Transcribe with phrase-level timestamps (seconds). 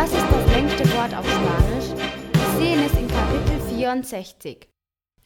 [0.00, 1.90] Was ist das längste Wort auf Spanisch?
[2.32, 4.66] Wir sehen es in Kapitel 64.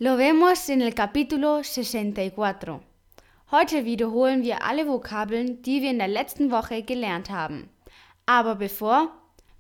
[0.01, 2.81] Lo vemos en el capítulo 64.
[3.53, 7.69] Heute wiederholen wir alle Vokabeln, die wir in der letzten Woche gelernt haben.
[8.27, 9.13] Aber bevor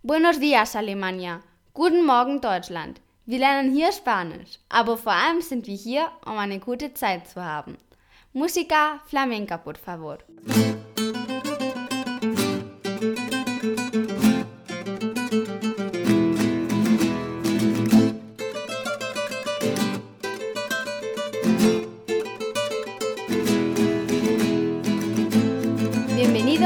[0.02, 1.42] Buenos dias, Alemania.
[1.74, 3.00] Guten Morgen, Deutschland.
[3.24, 7.40] Wir lernen hier Spanisch, aber vor allem sind wir hier, um eine gute Zeit zu
[7.40, 7.78] haben.
[8.32, 10.18] Musica flamenca, por favor.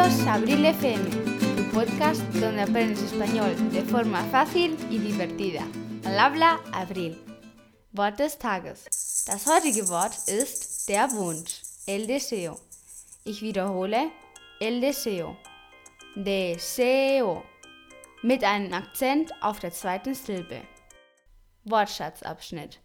[0.09, 1.11] Bienvenidos a Abril FM,
[1.57, 5.67] tu podcast donde aprendes español de forma fácil y divertida.
[6.07, 7.23] Al habla Abril.
[7.93, 8.87] Wort des Tages.
[9.27, 12.59] Das heutige Wort ist der Wunsch, el deseo.
[13.25, 14.11] Ich wiederhole,
[14.61, 15.37] el deseo.
[16.17, 17.45] Deseo.
[18.23, 20.63] Mit einem Akzent auf der zweiten Silbe.
[21.65, 22.81] Wortschatzabschnitt.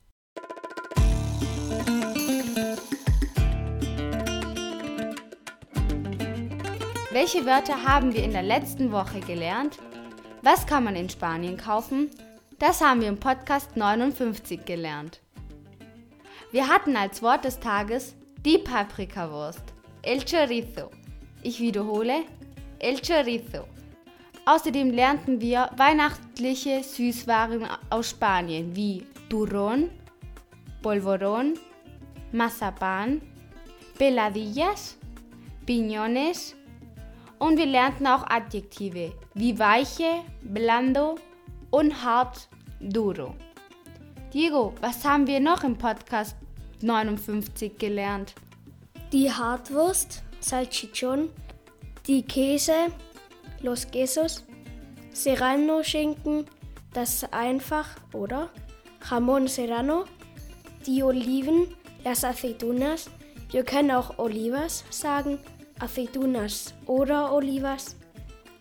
[7.13, 9.77] Welche Wörter haben wir in der letzten Woche gelernt?
[10.41, 12.09] Was kann man in Spanien kaufen?
[12.57, 15.21] Das haben wir im Podcast 59 gelernt.
[16.51, 19.61] Wir hatten als Wort des Tages die Paprikawurst,
[20.01, 20.89] el chorizo.
[21.43, 22.23] Ich wiederhole,
[22.79, 23.67] el chorizo.
[24.45, 29.89] Außerdem lernten wir weihnachtliche Süßwaren aus Spanien wie Turrón,
[30.81, 31.59] Polvorón,
[32.31, 33.21] Mazapán,
[33.99, 34.97] Peladillas,
[35.67, 36.55] Piñones,
[37.43, 41.15] und wir lernten auch Adjektive wie weiche, blando
[41.71, 42.47] und hart,
[42.79, 43.35] duro.
[44.33, 46.37] Diego, was haben wir noch im Podcast
[46.81, 48.33] 59 gelernt?
[49.11, 51.29] Die Hartwurst, Salchichon,
[52.07, 52.93] die Käse,
[53.61, 54.45] los quesos,
[55.11, 56.45] Serrano-Schinken,
[56.93, 58.51] das einfach, oder?
[59.09, 60.05] Jamón Serrano,
[60.85, 61.67] die Oliven,
[62.05, 63.09] las aceitunas,
[63.51, 65.39] wir können auch Olivas sagen,
[65.79, 67.95] aceitunas oder Olivas,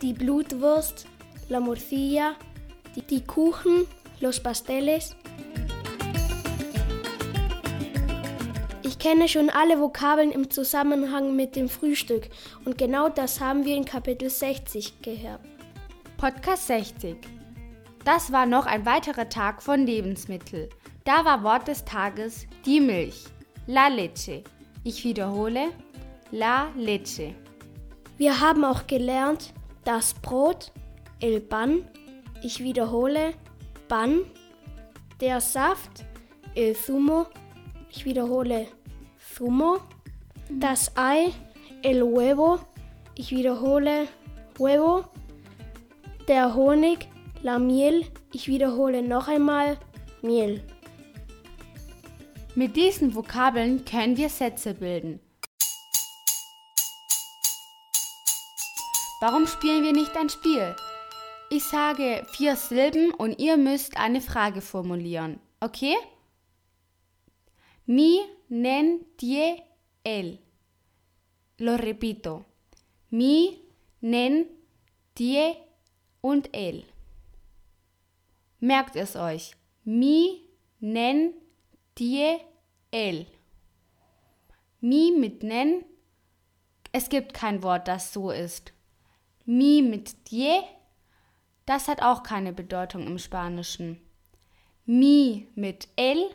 [0.00, 1.06] die Blutwurst,
[1.48, 2.34] la morcilla,
[2.94, 3.86] die, die Kuchen,
[4.20, 5.16] los pasteles.
[8.82, 12.28] Ich kenne schon alle Vokabeln im Zusammenhang mit dem Frühstück
[12.64, 15.40] und genau das haben wir in Kapitel 60 gehört.
[16.16, 17.16] Podcast 60.
[18.04, 20.68] Das war noch ein weiterer Tag von Lebensmittel.
[21.04, 23.24] Da war Wort des Tages die Milch,
[23.66, 24.44] la leche.
[24.84, 25.70] Ich wiederhole,
[26.32, 27.34] la leche.
[28.16, 29.52] Wir haben auch gelernt,
[29.84, 30.72] das Brot,
[31.20, 31.84] el pan,
[32.42, 33.34] ich wiederhole,
[33.86, 34.22] pan,
[35.20, 36.04] der Saft,
[36.54, 37.26] el zumo,
[37.90, 38.66] ich wiederhole,
[39.18, 39.78] zumo,
[40.48, 41.32] das Ei,
[41.82, 42.58] el huevo,
[43.14, 44.08] ich wiederhole,
[44.58, 45.04] huevo,
[46.28, 47.08] der Honig,
[47.42, 49.76] la miel, ich wiederhole noch einmal,
[50.22, 50.62] miel.
[52.54, 55.20] Mit diesen Vokabeln können wir Sätze bilden.
[59.22, 60.74] Warum spielen wir nicht ein Spiel?
[61.48, 65.38] Ich sage vier Silben und ihr müsst eine Frage formulieren.
[65.60, 65.94] Okay?
[67.86, 68.18] Mi
[68.48, 69.62] nen tie
[70.02, 70.40] el.
[71.58, 72.44] Lo repito.
[73.10, 73.60] Mi
[74.00, 74.46] nen
[75.14, 75.54] tie
[76.20, 76.82] und el.
[78.58, 79.52] Merkt es euch.
[79.84, 80.48] Mi
[80.80, 81.32] nen
[81.94, 82.40] tie
[82.90, 83.26] el.
[84.80, 85.84] Mi mit nen.
[86.90, 88.72] Es gibt kein Wort, das so ist.
[89.44, 90.60] Mi mit die,
[91.66, 94.00] das hat auch keine Bedeutung im Spanischen.
[94.84, 96.30] Mi mit el,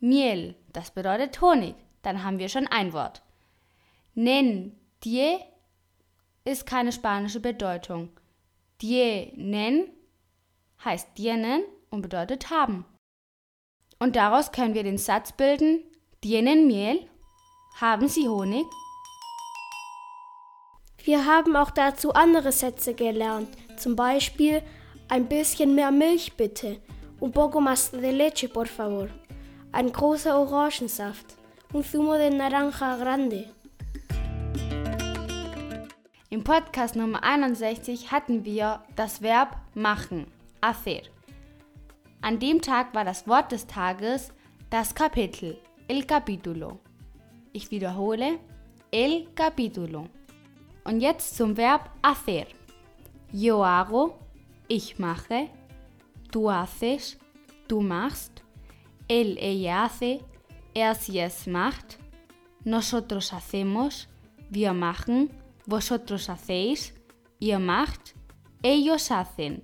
[0.00, 1.74] miel, das bedeutet Honig.
[2.02, 3.22] Dann haben wir schon ein Wort.
[4.14, 5.36] Nen, die
[6.44, 8.10] ist keine spanische Bedeutung.
[8.78, 9.90] Tienen
[10.84, 12.84] heißt tienen und bedeutet haben.
[13.98, 15.82] Und daraus können wir den Satz bilden,
[16.20, 17.08] tienen miel,
[17.80, 18.66] haben sie Honig?
[21.06, 24.60] Wir haben auch dazu andere Sätze gelernt, zum Beispiel
[25.06, 26.78] ein bisschen mehr Milch bitte,
[27.20, 29.06] un poco más de leche por favor,
[29.70, 31.36] ein großer Orangensaft,
[31.72, 33.44] un zumo de naranja grande.
[36.28, 40.26] Im Podcast Nummer 61 hatten wir das Verb machen,
[40.60, 41.02] hacer.
[42.20, 44.32] An dem Tag war das Wort des Tages
[44.70, 45.56] das Kapitel,
[45.86, 46.80] el capítulo.
[47.52, 48.40] Ich wiederhole,
[48.90, 50.08] el capítulo.
[50.86, 52.46] Und jetzt zum Verb hacer.
[53.32, 54.14] Yo hago,
[54.68, 55.48] ich mache.
[56.30, 57.18] Du haces,
[57.66, 58.42] du machst.
[59.08, 60.20] Él, ella hace,
[60.74, 61.98] er, sie, es macht.
[62.64, 64.06] Nosotros hacemos,
[64.48, 65.30] wir machen.
[65.66, 66.92] Vosotros hacéis,
[67.40, 68.14] ihr macht.
[68.62, 69.62] Ellos hacen,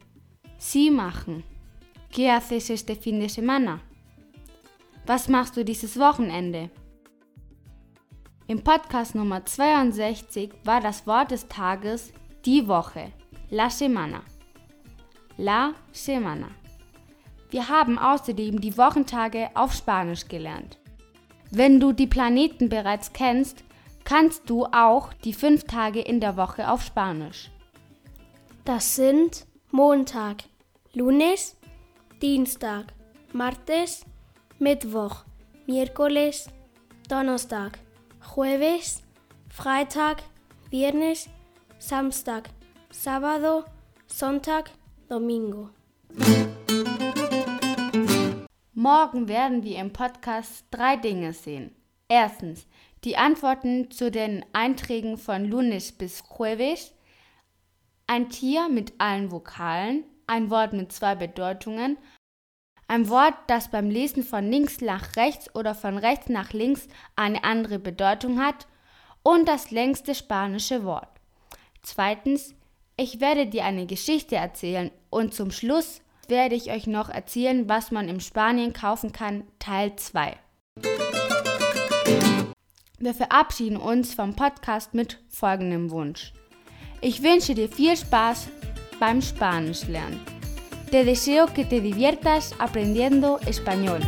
[0.59, 1.45] sie machen.
[2.11, 3.81] ¿Qué haces este fin de semana?
[5.07, 6.71] Was machst du dieses Wochenende?
[8.49, 12.13] Im Podcast Nummer 62 war das Wort des Tages
[12.45, 13.13] die Woche,
[13.51, 14.23] la semana.
[15.37, 16.49] La semana.
[17.51, 20.79] Wir haben außerdem die Wochentage auf Spanisch gelernt.
[21.53, 23.63] Wenn du die Planeten bereits kennst,
[24.03, 27.51] kannst du auch die fünf Tage in der Woche auf Spanisch.
[28.65, 30.45] Das sind Montag,
[30.95, 31.57] Lunes,
[32.21, 32.87] Dienstag,
[33.33, 34.05] Martes,
[34.59, 35.25] Mittwoch,
[35.69, 36.49] Miércoles,
[37.09, 37.79] Donnerstag,
[38.23, 39.03] Jueves,
[39.51, 40.23] Freitag,
[40.71, 41.29] Viernes,
[41.79, 42.49] Samstag,
[42.91, 43.65] Sábado,
[44.07, 44.71] Sonntag,
[45.09, 45.69] Domingo.
[48.73, 51.75] Morgen werden wir im Podcast drei Dinge sehen.
[52.09, 52.67] Erstens
[53.05, 56.95] die Antworten zu den Einträgen von Lunes bis Jueves,
[58.07, 61.99] ein Tier mit allen Vokalen, ein Wort mit zwei Bedeutungen,
[62.93, 67.43] ein Wort, das beim Lesen von links nach rechts oder von rechts nach links eine
[67.43, 68.67] andere Bedeutung hat
[69.23, 71.09] und das längste spanische Wort.
[71.81, 72.55] Zweitens,
[72.99, 77.93] ich werde dir eine Geschichte erzählen und zum Schluss werde ich euch noch erzählen, was
[77.93, 80.37] man in Spanien kaufen kann, Teil 2.
[82.99, 86.35] Wir verabschieden uns vom Podcast mit folgendem Wunsch.
[87.01, 88.49] Ich wünsche dir viel Spaß
[89.01, 90.21] beim Spanisch lernen.
[90.93, 94.03] Te deseo que te diviertas aprendiendo español.